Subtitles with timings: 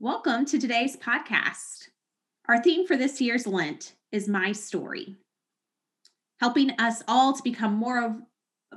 [0.00, 1.88] Welcome to today's podcast.
[2.48, 5.16] Our theme for this year's Lent is My Story,
[6.38, 8.12] helping us all to become more of,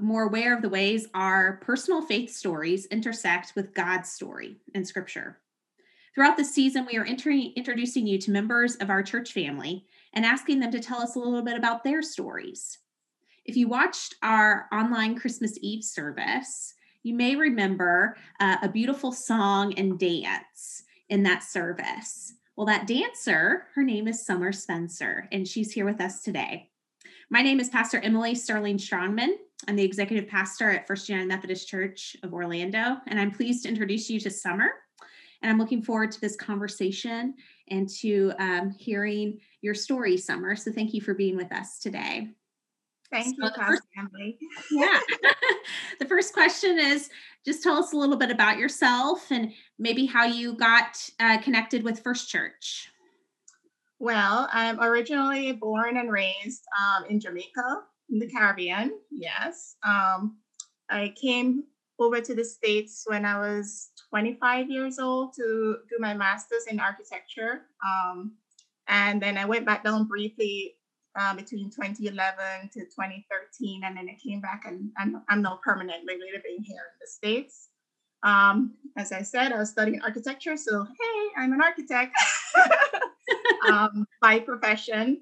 [0.02, 5.38] more aware of the ways our personal faith stories intersect with God's story in Scripture.
[6.16, 10.60] Throughout the season, we are introducing you to members of our church family and asking
[10.60, 12.80] them to tell us a little bit about their stories.
[13.46, 19.76] If you watched our online Christmas Eve service, you may remember uh, a beautiful song
[19.76, 22.34] and dance in that service.
[22.56, 26.70] Well, that dancer, her name is Summer Spencer, and she's here with us today.
[27.30, 29.34] My name is Pastor Emily Sterling Strongman.
[29.68, 33.70] I'm the executive pastor at First United Methodist Church of Orlando, and I'm pleased to
[33.70, 34.70] introduce you to Summer.
[35.42, 37.36] And I'm looking forward to this conversation
[37.70, 40.56] and to um, hearing your story, Summer.
[40.56, 42.30] So thank you for being with us today.
[43.12, 44.38] Thank so you, Pastor Emily.
[44.72, 45.00] yeah.
[46.00, 47.10] the first question is
[47.46, 51.84] just tell us a little bit about yourself and maybe how you got uh, connected
[51.84, 52.90] with First Church.
[54.00, 58.98] Well, I'm originally born and raised um, in Jamaica, in the Caribbean.
[59.12, 59.76] Yes.
[59.84, 60.38] Um,
[60.90, 61.66] I came
[62.00, 66.80] over to the States when I was 25 years old to do my master's in
[66.80, 67.62] architecture.
[67.86, 68.34] Um,
[68.88, 70.76] and then I went back down briefly
[71.20, 76.16] uh, between 2011 to 2013, and then I came back and, and I'm now permanently
[76.16, 77.70] living here in the States.
[78.24, 82.14] Um, as I said, I was studying architecture, so hey, I'm an architect
[83.70, 85.22] um, by profession.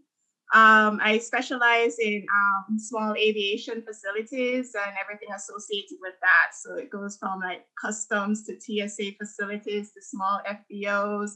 [0.53, 6.55] Um, I specialize in um, small aviation facilities and everything associated with that.
[6.59, 11.33] So it goes from like customs to TSA facilities to small FBOs,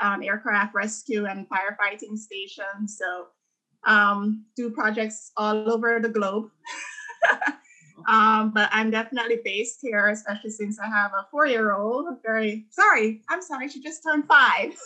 [0.00, 2.96] um, aircraft rescue and firefighting stations.
[2.98, 3.26] So
[3.86, 6.50] um, do projects all over the globe.
[8.08, 12.18] um, but I'm definitely based here, especially since I have a four-year-old.
[12.22, 14.76] Very sorry, I'm sorry, she just turned five.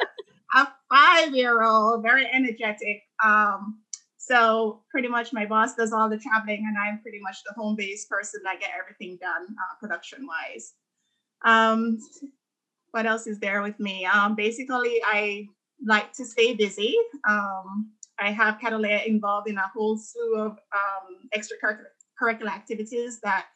[0.54, 3.02] a five-year-old, very energetic.
[3.24, 3.80] Um,
[4.18, 8.08] so pretty much my boss does all the traveling, and I'm pretty much the home-based
[8.08, 10.74] person that get everything done uh, production-wise.
[11.44, 11.98] Um,
[12.90, 14.04] what else is there with me?
[14.06, 15.46] Um, basically, I
[15.84, 16.96] like to stay busy.
[17.28, 23.46] Um, I have Catalea involved in a whole slew of um, extracurricular activities that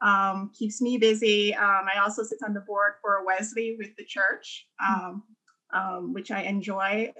[0.00, 1.54] um, keeps me busy.
[1.54, 5.22] Um, I also sit on the board for Wesley with the church, um,
[5.72, 7.12] um, which I enjoy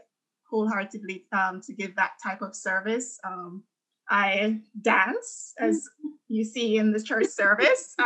[0.50, 3.18] wholeheartedly um, to give that type of service.
[4.10, 5.86] I dance, as
[6.28, 7.94] you see in the church service.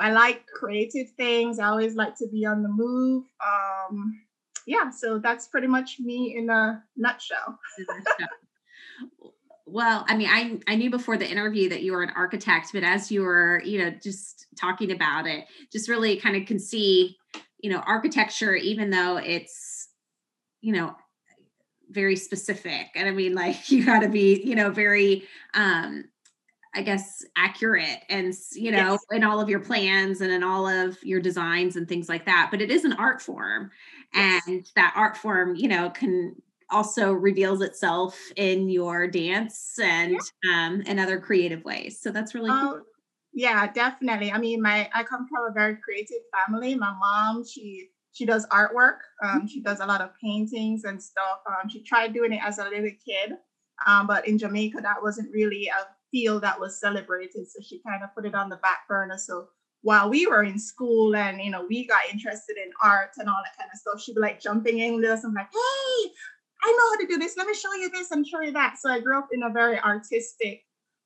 [0.00, 1.58] I like creative things.
[1.58, 3.24] I always like to be on the move.
[4.66, 7.58] Yeah, so that's pretty much me in a nutshell.
[9.66, 12.82] well, I mean, I I knew before the interview that you were an architect, but
[12.82, 17.16] as you were, you know, just talking about it, just really kind of can see,
[17.60, 19.88] you know, architecture, even though it's,
[20.60, 20.94] you know,
[21.90, 22.88] very specific.
[22.94, 26.04] And I mean, like you got to be, you know, very um
[26.76, 29.00] I guess accurate and you know yes.
[29.12, 32.48] in all of your plans and in all of your designs and things like that
[32.50, 33.70] but it is an art form
[34.14, 34.42] yes.
[34.46, 36.34] and that art form you know can
[36.70, 40.66] also reveals itself in your dance and yeah.
[40.66, 42.58] um and other creative ways so that's really cool.
[42.58, 42.82] Um,
[43.32, 47.88] yeah definitely i mean my i come from a very creative family my mom she
[48.12, 49.46] she does artwork um, mm-hmm.
[49.46, 52.64] she does a lot of paintings and stuff um, she tried doing it as a
[52.64, 53.32] little kid
[53.86, 57.50] um, but in jamaica that wasn't really a field that was celebrated.
[57.50, 59.18] So she kind of put it on the back burner.
[59.18, 59.48] So
[59.84, 63.40] while we were in school and you know we got interested in art and all
[63.44, 65.24] that kind of stuff, she'd be like jumping in with us.
[65.24, 66.10] I'm like, hey,
[66.62, 67.36] I know how to do this.
[67.36, 68.78] Let me show you this and show you that.
[68.80, 70.62] So I grew up in a very artistic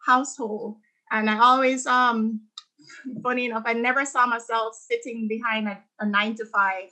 [0.06, 0.76] household,
[1.10, 2.40] and I always um
[3.22, 6.90] funny enough, I never saw myself sitting behind a, a nine to five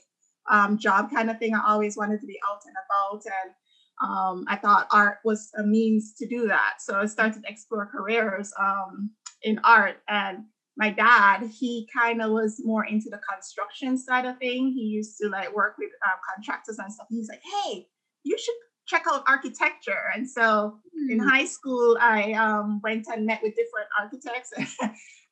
[0.51, 1.55] um, job kind of thing.
[1.55, 3.55] I always wanted to be out and about and
[4.03, 6.75] um, I thought art was a means to do that.
[6.81, 9.11] So I started to explore careers um,
[9.43, 9.97] in art.
[10.09, 10.45] And
[10.77, 14.73] my dad, he kind of was more into the construction side of thing.
[14.73, 17.07] He used to like work with um, contractors and stuff.
[17.09, 17.89] He's like, hey,
[18.25, 18.55] you should
[18.87, 20.11] check out architecture.
[20.15, 21.11] And so Hmm.
[21.11, 24.53] in high school, I um, went and met with different architects.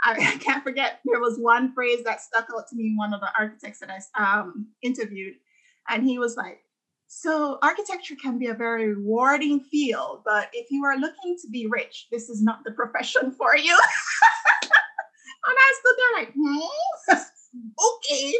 [0.04, 2.94] I, I can't forget there was one phrase that stuck out to me.
[2.96, 5.34] One of the architects that I um, interviewed,
[5.88, 6.58] and he was like,
[7.06, 11.66] "So architecture can be a very rewarding field, but if you are looking to be
[11.66, 13.78] rich, this is not the profession for you."
[15.46, 17.20] and I stood there like, hmm,
[17.96, 18.34] okay.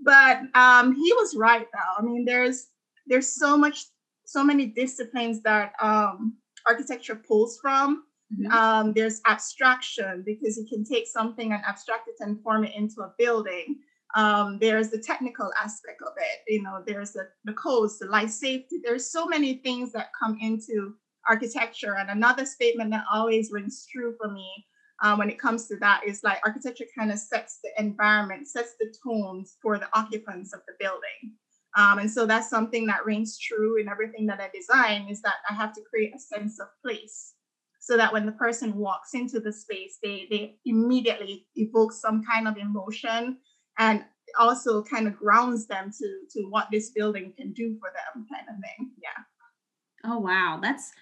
[0.00, 1.98] But um, he was right though.
[1.98, 2.68] I mean, there's
[3.06, 3.86] there's so much,
[4.24, 8.04] so many disciplines that um, architecture pulls from.
[8.36, 8.50] Mhm.
[8.50, 13.02] Um, there's abstraction because you can take something and abstract it and form it into
[13.02, 13.78] a building.
[14.16, 16.52] Um, there's the technical aspect of it.
[16.52, 18.80] You know, there's the, the codes, the life safety.
[18.82, 20.94] There's so many things that come into
[21.28, 21.96] architecture.
[21.96, 24.66] And another statement that always rings true for me
[25.02, 28.74] um, when it comes to that is like architecture kind of sets the environment, sets
[28.80, 31.34] the tones for the occupants of the building.
[31.76, 35.34] Um, and so that's something that rings true in everything that I design is that
[35.50, 37.34] I have to create a sense of place
[37.78, 42.48] so that when the person walks into the space, they, they immediately evoke some kind
[42.48, 43.36] of emotion
[43.78, 44.04] and
[44.38, 48.46] also kind of grounds them to, to what this building can do for them kind
[48.48, 48.90] of thing.
[49.02, 50.10] Yeah.
[50.10, 50.92] Oh wow, that's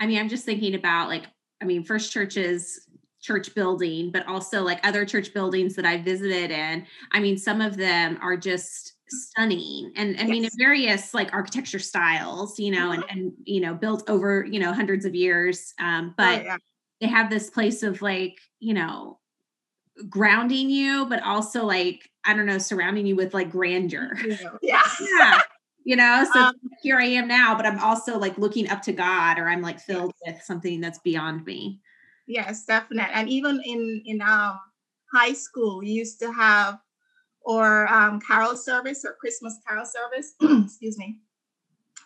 [0.00, 1.24] I mean, I'm just thinking about like
[1.62, 2.86] I mean, First Church's
[3.24, 6.86] church building, but also like other church buildings that I visited in.
[7.12, 11.78] I mean, some of them are just stunning and I mean in various like architecture
[11.78, 13.10] styles, you know, and Mhm.
[13.10, 15.74] and you know, built over, you know, hundreds of years.
[15.80, 16.58] Um, Oh, but yeah.
[17.00, 19.20] they have this place of like, you know,
[20.08, 24.18] grounding you, but also like, I don't know, surrounding you with like grandeur.
[24.62, 24.82] Yeah.
[25.00, 25.40] yeah
[25.84, 28.92] you know so Um, here i am now but i'm also like looking up to
[28.92, 31.80] god or i'm like filled with something that's beyond me
[32.26, 33.12] Yes, definitely.
[33.12, 34.58] And even in in um,
[35.12, 36.78] high school, we used to have
[37.42, 40.34] or um, carol service or Christmas carol service.
[40.64, 41.20] excuse me,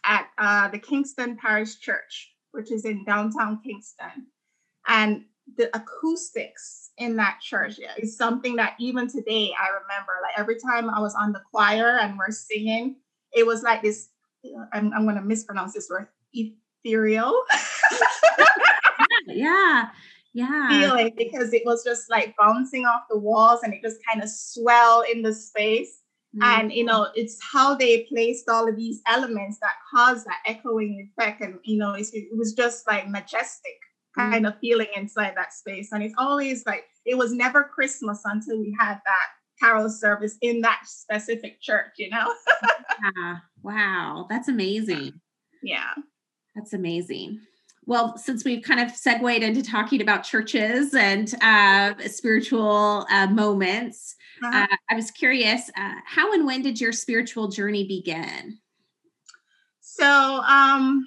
[0.05, 4.27] at uh, the Kingston Parish Church, which is in downtown Kingston,
[4.89, 5.25] and
[5.57, 10.13] the acoustics in that church is something that even today I remember.
[10.23, 12.97] Like every time I was on the choir and we're singing,
[13.33, 14.09] it was like this.
[14.73, 16.09] I'm, I'm going to mispronounce this word.
[16.35, 17.43] Ethereal.
[19.37, 19.89] yeah
[20.35, 24.23] yeah feeling because it was just like bouncing off the walls and it just kind
[24.23, 26.03] of swell in the space.
[26.37, 26.45] Mm.
[26.45, 31.11] And you know, it's how they placed all of these elements that caused that echoing
[31.11, 31.41] effect.
[31.41, 33.79] And you know, it's, it was just like majestic
[34.17, 35.91] kind of feeling inside that space.
[35.93, 39.29] And it's always like it was never Christmas until we had that
[39.61, 42.33] carol service in that specific church, you know?
[43.17, 43.37] yeah.
[43.63, 45.21] wow that's amazing
[45.63, 45.95] yeah.
[46.55, 47.41] that's amazing
[47.89, 54.15] well since we've kind of segued into talking about churches and uh, spiritual uh, moments
[54.45, 54.67] Uh-huh.
[54.71, 58.59] uh, i was curious uh, how and when did your spiritual journey begin
[59.81, 60.11] So
[60.59, 61.07] um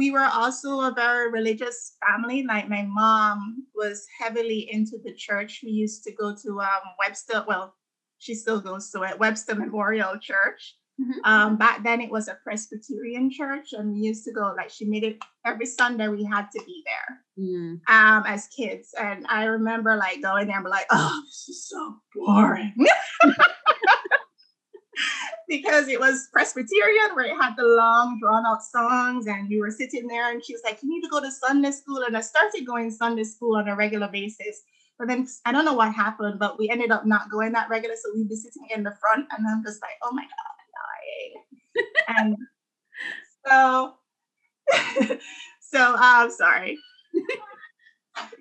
[0.00, 2.44] we were also a very religious family.
[2.44, 5.52] Like my mom was heavily into the church.
[5.64, 7.74] We used to go to um Webster, well,
[8.18, 10.60] she still goes to it, Webster Memorial Church.
[11.00, 11.12] Mhm.
[11.24, 14.86] Um, back then it was a Presbyterian church, and we used to go like she
[14.86, 16.08] made it every Sunday.
[16.08, 17.80] We had to be there Mm.
[17.88, 21.68] um as kids, and I remember like going there and be like, "Oh, this is
[21.68, 22.72] so boring,"
[25.48, 29.70] because it was Presbyterian where it had the long drawn out songs, and we were
[29.70, 32.20] sitting there, and she was like, "You need to go to Sunday school," and I
[32.22, 34.62] started going Sunday school on a regular basis.
[34.98, 37.96] But then I don't know what happened, but we ended up not going that regular,
[37.96, 40.55] so we'd be sitting in the front, and I'm just like, "Oh my god,
[42.08, 42.36] I'm dying," and
[43.46, 43.94] so.
[45.60, 46.78] so I'm sorry.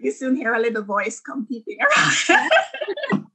[0.01, 2.47] you soon hear a little voice come peeping around.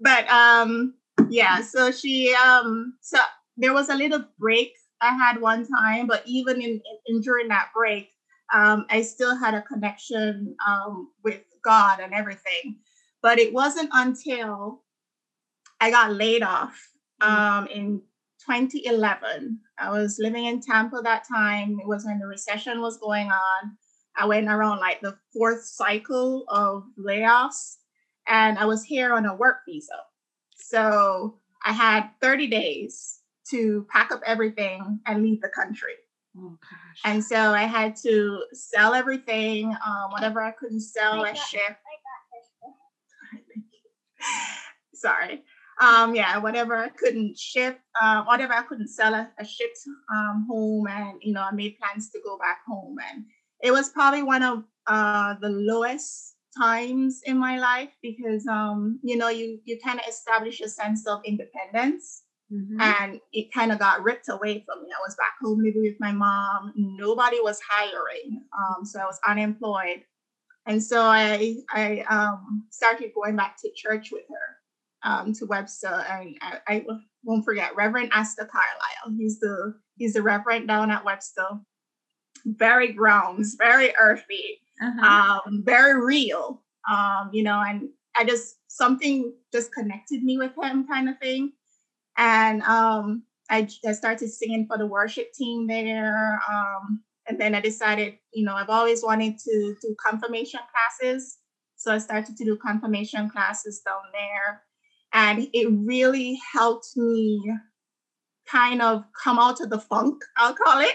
[0.00, 0.94] but um
[1.28, 3.18] yeah, so she um so
[3.56, 7.68] there was a little break I had one time, but even in, in during that
[7.74, 8.08] break,
[8.54, 12.76] um, I still had a connection um with God and everything.
[13.22, 14.82] But it wasn't until
[15.80, 16.80] I got laid off
[17.20, 18.02] um in
[18.46, 19.58] 2011.
[19.78, 21.78] I was living in Tampa that time.
[21.80, 23.76] It was when the recession was going on.
[24.16, 27.76] I went around like the fourth cycle of layoffs,
[28.26, 29.98] and I was here on a work visa.
[30.56, 33.20] So I had 30 days
[33.50, 35.94] to pack up everything and leave the country.
[36.38, 41.30] oh gosh And so I had to sell everything, um, whatever I couldn't sell, I
[41.30, 41.80] I shipped.
[44.94, 45.44] Sorry.
[45.80, 49.78] Um, yeah, whatever I couldn't ship, uh, whatever I couldn't sell, I, I shipped
[50.14, 52.96] um, home, and you know, I made plans to go back home.
[53.12, 53.24] And
[53.62, 59.16] it was probably one of uh, the lowest times in my life because um, you
[59.16, 62.80] know, you you kind of establish a sense of independence Mm-hmm.
[62.80, 64.90] And it kind of got ripped away from me.
[64.90, 66.72] I was back home living with my mom.
[66.76, 68.42] Nobody was hiring.
[68.56, 70.02] Um, so I was unemployed.
[70.66, 74.56] And so I, I um, started going back to church with her
[75.02, 76.04] um, to Webster.
[76.08, 76.86] And I, I,
[77.24, 79.16] won't forget Reverend Astor Carlisle.
[79.18, 81.46] He's the, he's the reverend down at Webster.
[82.44, 85.40] Very grounds, very earthy, uh-huh.
[85.44, 86.62] um, very real.
[86.88, 91.52] Um, you know, and I just, something just connected me with him kind of thing
[92.16, 96.40] and um, I, I started singing for the worship team there.
[96.50, 101.38] Um, and then I decided, you know, I've always wanted to do confirmation classes.
[101.76, 104.62] So I started to do confirmation classes down there.
[105.16, 107.40] And it really helped me
[108.46, 110.94] kind of come out of the funk, I'll call it,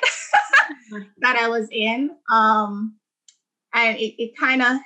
[1.17, 2.11] that I was in.
[2.31, 2.97] Um,
[3.73, 4.77] and it, it kind of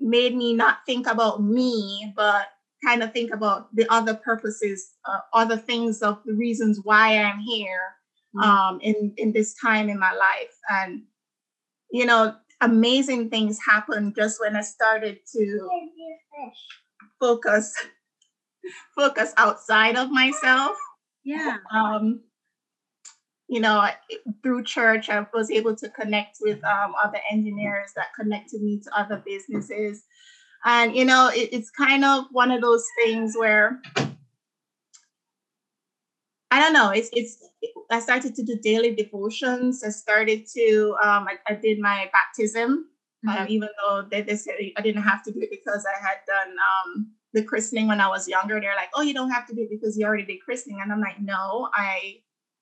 [0.00, 2.46] made me not think about me, but
[2.82, 7.40] kind of think about the other purposes, uh, other things of the reasons why I'm
[7.40, 7.92] here
[8.34, 8.48] mm-hmm.
[8.48, 11.02] um, in in this time in my life, and
[11.92, 15.68] you know, amazing things happen just when I started to
[17.20, 17.74] focus
[18.94, 20.76] focus outside of myself.
[21.24, 21.58] Yeah.
[21.72, 22.20] Um,
[23.48, 23.88] you know,
[24.42, 28.98] through church, I was able to connect with um, other engineers that connected me to
[28.98, 30.04] other businesses
[30.64, 33.80] and you know it, it's kind of one of those things where
[36.50, 37.48] i don't know it's it's
[37.90, 42.86] i started to do daily devotions i started to um i, I did my baptism
[43.28, 43.52] uh, mm-hmm.
[43.52, 46.54] even though they, they said i didn't have to do it because i had done
[46.54, 49.62] um the christening when i was younger they're like oh you don't have to do
[49.62, 52.16] it because you already did christening and i'm like no i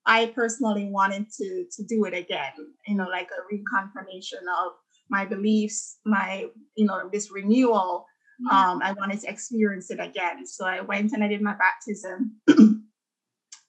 [0.07, 2.53] i personally wanted to to do it again
[2.87, 4.73] you know like a reconfirmation of
[5.11, 6.47] my beliefs, my,
[6.77, 8.07] you know, this renewal.
[8.41, 8.71] Yeah.
[8.71, 10.47] Um, I wanted to experience it again.
[10.47, 12.37] So I went and I did my baptism.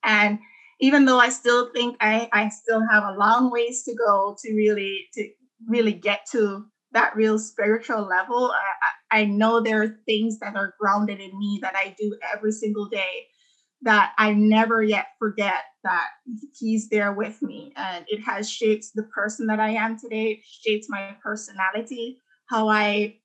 [0.04, 0.40] and
[0.80, 4.54] even though I still think I, I still have a long ways to go to
[4.54, 5.30] really to
[5.68, 8.52] really get to that real spiritual level,
[9.12, 12.52] I, I know there are things that are grounded in me that I do every
[12.52, 13.28] single day
[13.82, 16.08] that I never yet forget that
[16.58, 20.88] he's there with me and it has shaped the person that I am today, shaped
[20.90, 23.16] my personality, how I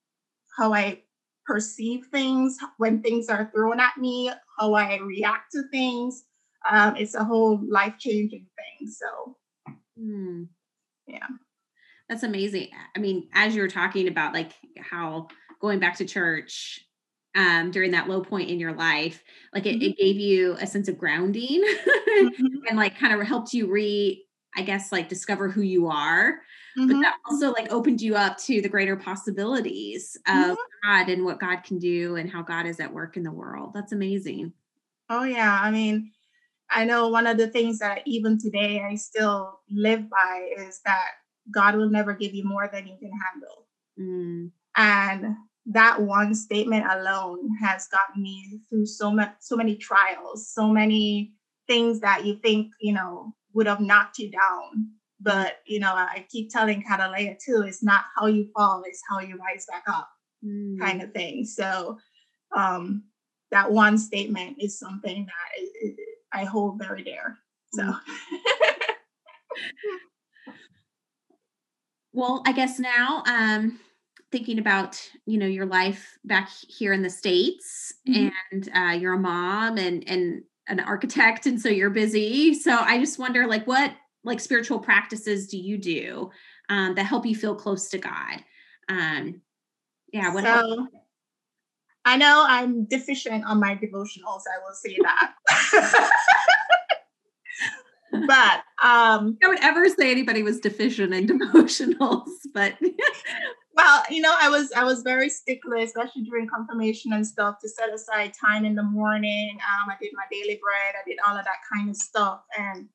[0.56, 1.00] how I
[1.44, 6.22] perceive things when things are thrown at me, how I react to things.
[6.70, 8.88] Um, it's a whole life changing thing.
[8.88, 9.36] So,
[10.00, 10.46] mm.
[11.06, 11.26] yeah.
[12.08, 12.68] That's amazing.
[12.94, 15.28] I mean, as you were talking about like how
[15.60, 16.84] going back to church
[17.34, 19.90] um, during that low point in your life like it, mm-hmm.
[19.90, 22.44] it gave you a sense of grounding mm-hmm.
[22.68, 24.24] and like kind of helped you re
[24.56, 26.40] i guess like discover who you are
[26.78, 26.86] mm-hmm.
[26.86, 30.88] but that also like opened you up to the greater possibilities of mm-hmm.
[30.88, 33.72] god and what god can do and how god is at work in the world
[33.74, 34.52] that's amazing
[35.10, 36.12] oh yeah i mean
[36.70, 41.08] i know one of the things that even today i still live by is that
[41.50, 43.66] god will never give you more than you can handle
[43.98, 44.50] mm.
[44.76, 45.36] and
[45.66, 51.32] that one statement alone has gotten me through so much so many trials so many
[51.66, 56.24] things that you think you know would have knocked you down but you know i
[56.30, 60.08] keep telling catalea too it's not how you fall it's how you rise back up
[60.44, 60.78] mm.
[60.78, 61.98] kind of thing so
[62.56, 63.02] um
[63.50, 65.96] that one statement is something that
[66.32, 67.38] i hold very dear
[67.72, 68.00] so mm.
[72.14, 73.78] well i guess now um
[74.34, 78.30] thinking about you know your life back here in the states mm-hmm.
[78.50, 82.54] and uh, you're a mom and and an architect and so you're busy.
[82.54, 83.92] So i just wonder like what
[84.24, 86.30] like spiritual practices do you do
[86.68, 88.42] um, that help you feel close to god?
[88.88, 89.40] Um
[90.12, 90.86] yeah what so,
[92.04, 95.32] i know i'm deficient on my devotionals i will say that
[98.26, 102.74] but um I would ever say anybody was deficient in devotionals, but
[103.76, 107.68] well, you know, I was I was very stickler, especially during confirmation and stuff, to
[107.68, 109.58] set aside time in the morning.
[109.60, 112.88] Um, I did my daily bread, I did all of that kind of stuff, and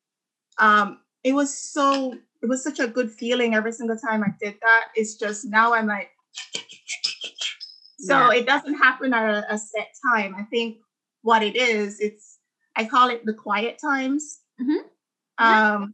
[0.60, 4.56] um, it was so it was such a good feeling every single time I did
[4.62, 4.86] that.
[4.96, 6.10] It's just now I'm like,
[8.00, 8.40] so yeah.
[8.40, 10.36] it doesn't happen at a, a set time.
[10.38, 10.78] I think
[11.22, 12.38] what it is, it's
[12.76, 14.40] I call it the quiet times.
[14.62, 14.88] Mm-hmm.
[15.40, 15.94] Um,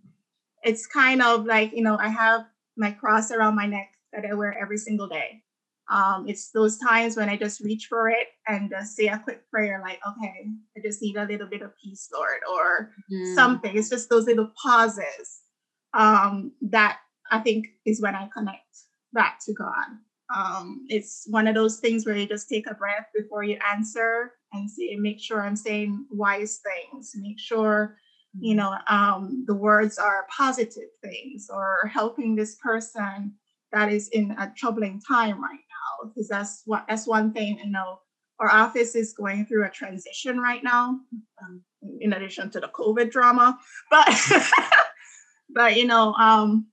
[0.64, 2.46] it's kind of like you know I have
[2.78, 5.44] my cross around my neck that I wear every single day.
[5.90, 9.48] Um, it's those times when I just reach for it and just say a quick
[9.52, 13.36] prayer, like, okay, I just need a little bit of peace, Lord, or mm.
[13.36, 13.78] something.
[13.78, 15.42] It's just those little pauses
[15.94, 17.00] um, that
[17.30, 18.64] I think is when I connect
[19.14, 19.86] back to God.
[20.36, 24.32] Um, it's one of those things where you just take a breath before you answer
[24.54, 27.98] and say, make sure I'm saying wise things, make sure
[28.40, 33.34] you know um, the words are positive things or helping this person
[33.72, 37.70] that is in a troubling time right now because that's what that's one thing you
[37.70, 38.00] know
[38.40, 41.00] our office is going through a transition right now
[41.42, 41.62] um,
[42.00, 43.58] in addition to the covid drama
[43.90, 44.10] but
[45.50, 46.68] but you know um,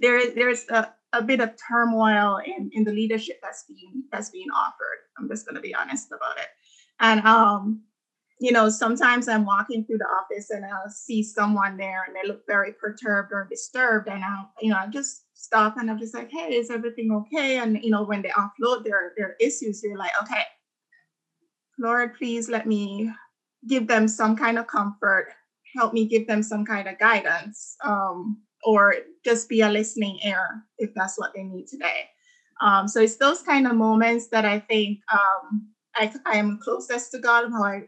[0.00, 4.50] there there's a, a bit of turmoil in in the leadership that's being that's being
[4.50, 6.48] offered i'm just going to be honest about it.
[7.00, 7.82] And um
[8.40, 12.26] you know, sometimes I'm walking through the office and I'll see someone there and they
[12.28, 14.08] look very perturbed or disturbed.
[14.08, 17.58] And I'll, you know, I just stop and I'm just like, hey, is everything okay?
[17.58, 20.42] And, you know, when they offload their, their issues, you're like, okay,
[21.80, 23.10] Lord, please let me
[23.66, 25.32] give them some kind of comfort,
[25.76, 30.62] help me give them some kind of guidance, um, or just be a listening ear
[30.78, 32.08] if that's what they need today.
[32.60, 37.12] Um, so it's those kind of moments that I think um, I, I am closest
[37.12, 37.82] to God, how I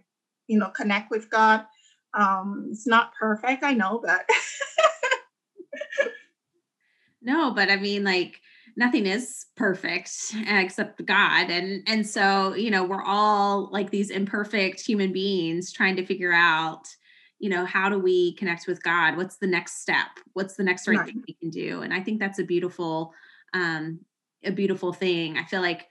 [0.50, 1.64] you know, connect with God.
[2.12, 4.28] Um, it's not perfect, I know, but
[7.23, 8.40] no, but I mean, like
[8.76, 10.11] nothing is perfect
[10.49, 15.95] except God, and and so you know, we're all like these imperfect human beings trying
[15.97, 16.83] to figure out
[17.38, 19.16] you know how do we connect with god?
[19.16, 20.09] What's the next step?
[20.33, 21.07] What's the next right, right.
[21.07, 21.83] thing we can do?
[21.83, 23.14] And i think that's a beautiful
[23.54, 24.00] um
[24.45, 25.38] a beautiful thing.
[25.38, 25.87] I feel like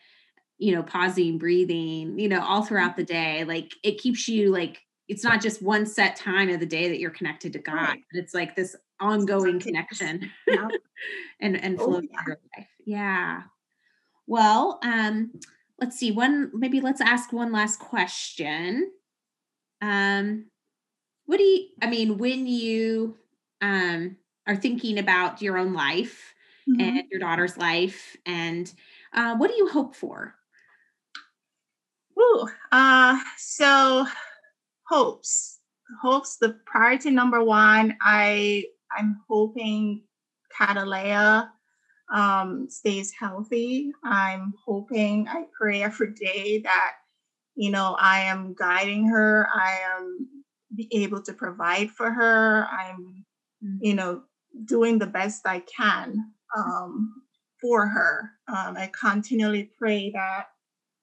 [0.60, 3.46] you know, pausing, breathing, you know, all throughout the day.
[3.46, 7.00] Like it keeps you like it's not just one set time of the day that
[7.00, 7.76] you're connected to God.
[7.76, 8.04] Right.
[8.12, 10.68] It's like this ongoing connection yeah.
[11.42, 12.24] and and flow oh, yeah.
[12.24, 12.68] through life.
[12.86, 13.42] Yeah.
[14.28, 15.32] Well, um,
[15.80, 16.12] let's see.
[16.12, 18.92] One maybe let's ask one last question.
[19.82, 20.46] Um,
[21.26, 23.18] what do you I mean when you
[23.62, 26.34] um are thinking about your own life
[26.68, 26.82] mm-hmm.
[26.82, 28.74] and your daughter's life and
[29.14, 30.36] uh, what do you hope for
[32.20, 34.06] Ooh, uh, so
[34.88, 35.60] hopes.
[36.04, 40.04] Hopes, the priority number one, I I'm hoping
[40.60, 41.50] Catalea
[42.14, 43.92] um, stays healthy.
[44.04, 46.94] I'm hoping, I pray every day that,
[47.56, 49.48] you know, I am guiding her.
[49.54, 50.28] I am
[50.92, 52.68] able to provide for her.
[52.72, 53.26] I'm,
[53.64, 53.78] mm-hmm.
[53.82, 54.24] you know,
[54.66, 57.14] doing the best I can um,
[57.62, 58.32] for her.
[58.48, 60.46] Um, I continually pray that,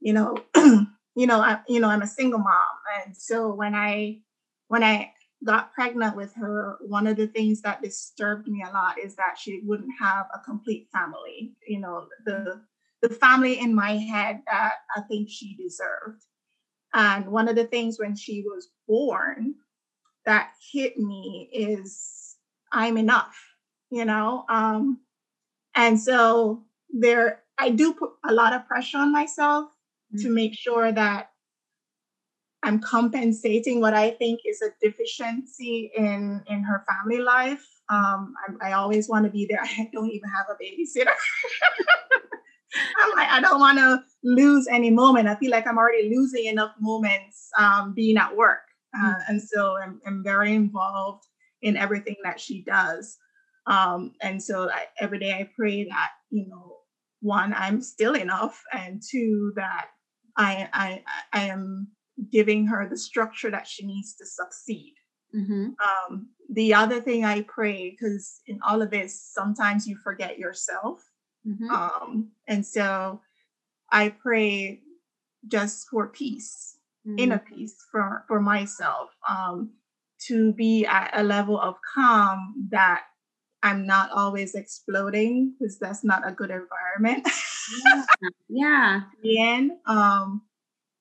[0.00, 0.36] you know,
[1.16, 2.54] you know, I, you know, I'm a single mom,
[3.04, 4.20] and so when I
[4.68, 5.12] when I
[5.44, 9.38] got pregnant with her, one of the things that disturbed me a lot is that
[9.38, 11.54] she wouldn't have a complete family.
[11.66, 12.62] You know, the
[13.02, 16.24] the family in my head that I think she deserved.
[16.94, 19.54] And one of the things when she was born
[20.24, 22.36] that hit me is
[22.72, 23.36] I'm enough,
[23.90, 24.44] you know.
[24.48, 25.00] Um,
[25.74, 29.70] and so there, I do put a lot of pressure on myself
[30.14, 30.22] mm-hmm.
[30.22, 31.30] to make sure that
[32.62, 37.64] I'm compensating what I think is a deficiency in in her family life.
[37.88, 39.60] Um, I, I always want to be there.
[39.62, 41.14] I don't even have a babysitter.
[43.00, 45.28] I'm like, I don't want to lose any moment.
[45.28, 48.60] I feel like I'm already losing enough moments um, being at work.
[48.94, 49.20] Uh, mm-hmm.
[49.28, 51.24] And so I'm, I'm, very involved
[51.62, 53.16] in everything that she does.
[53.66, 56.76] Um, and so I, every day I pray that, you know,
[57.20, 59.86] one, I'm still enough, and two, that
[60.36, 61.88] I, I, I am
[62.30, 64.94] giving her the structure that she needs to succeed.
[65.34, 65.70] Mm-hmm.
[65.80, 71.02] Um, the other thing I pray, because in all of this, sometimes you forget yourself.
[71.46, 71.70] Mm-hmm.
[71.70, 73.20] Um, and so
[73.90, 74.80] I pray
[75.46, 77.18] just for peace, mm-hmm.
[77.18, 79.72] inner peace for, for myself, um,
[80.28, 83.02] to be at a level of calm that
[83.66, 87.28] I'm not always exploding because that's not a good environment.
[88.48, 89.00] yeah.
[89.22, 89.44] yeah.
[89.56, 90.42] And um,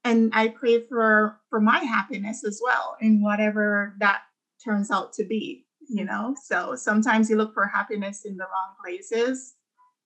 [0.03, 4.21] and I pray for for my happiness as well in whatever that
[4.63, 5.65] turns out to be.
[5.87, 9.53] You know, so sometimes you look for happiness in the wrong places.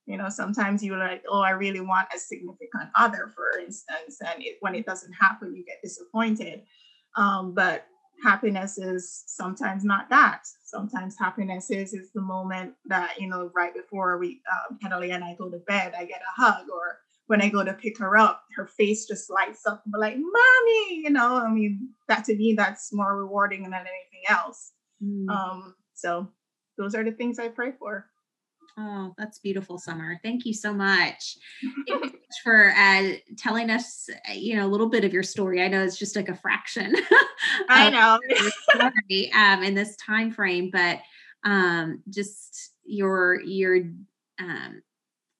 [0.05, 4.43] You know, sometimes you're like, oh, I really want a significant other, for instance, and
[4.43, 6.63] it, when it doesn't happen, you get disappointed.
[7.15, 7.85] Um, but
[8.23, 10.43] happiness is sometimes not that.
[10.63, 15.23] Sometimes happiness is is the moment that you know right before we um, Kelly and
[15.23, 18.17] I go to bed, I get a hug, or when I go to pick her
[18.17, 21.37] up, her face just lights up and be like, "Mommy," you know.
[21.37, 24.71] I mean, that to me, that's more rewarding than anything else.
[25.03, 25.29] Mm.
[25.29, 26.29] Um, so
[26.77, 28.07] those are the things I pray for.
[28.77, 30.19] Oh, that's beautiful, Summer.
[30.23, 31.37] Thank you so much.
[31.87, 35.61] Thank you for uh, telling us, uh, you know, a little bit of your story.
[35.61, 36.95] I know it's just like a fraction.
[37.69, 38.19] I know.
[38.69, 40.99] story, um, in this time frame, but
[41.43, 43.81] um, just your your
[44.39, 44.81] um,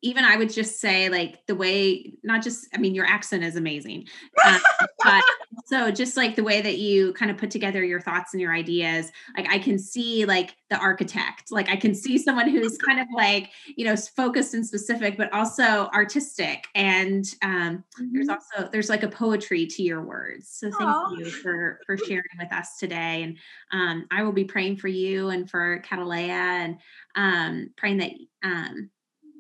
[0.02, 3.56] even I would just say like the way, not just, I mean, your accent is
[3.56, 4.08] amazing,
[4.46, 4.60] um,
[5.04, 5.24] but
[5.66, 8.54] so just like the way that you kind of put together your thoughts and your
[8.54, 13.00] ideas, like I can see like the architect, like I can see someone who's kind
[13.00, 16.68] of like, you know, focused and specific, but also artistic.
[16.76, 18.14] And um, mm-hmm.
[18.14, 20.50] there's also, there's like a poetry to your words.
[20.50, 21.18] So thank Aww.
[21.18, 23.24] you for, for sharing with us today.
[23.24, 23.38] And
[23.72, 26.78] um, I will be praying for you and for Catalea and
[27.16, 28.12] um, praying that,
[28.44, 28.90] um,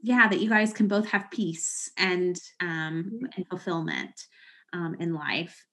[0.01, 3.25] yeah that you guys can both have peace and um mm-hmm.
[3.35, 4.27] and fulfillment
[4.73, 5.65] um in life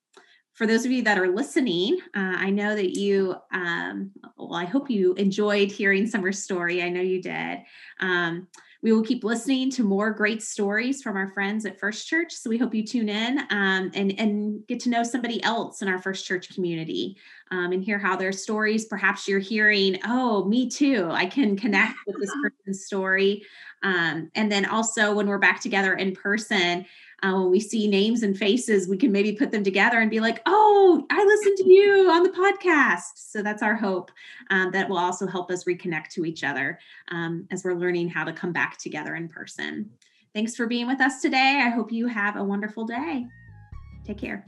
[0.52, 4.64] for those of you that are listening uh, i know that you um well i
[4.64, 7.58] hope you enjoyed hearing summer's story i know you did
[8.00, 8.46] um
[8.86, 12.32] we will keep listening to more great stories from our friends at First Church.
[12.32, 15.88] So we hope you tune in um, and, and get to know somebody else in
[15.88, 17.16] our First Church community
[17.50, 21.08] um, and hear how their stories, perhaps you're hearing, oh, me too.
[21.10, 23.42] I can connect with this person's story.
[23.86, 26.84] Um, and then also when we're back together in person,
[27.22, 30.18] uh, when we see names and faces, we can maybe put them together and be
[30.18, 33.12] like, oh, I listened to you on the podcast.
[33.14, 34.10] So that's our hope.
[34.50, 36.80] Um, that will also help us reconnect to each other
[37.12, 39.88] um, as we're learning how to come back together in person.
[40.34, 41.62] Thanks for being with us today.
[41.64, 43.24] I hope you have a wonderful day.
[44.04, 44.44] Take care.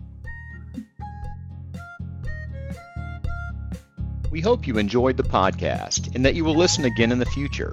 [4.33, 7.73] We hope you enjoyed the podcast and that you will listen again in the future.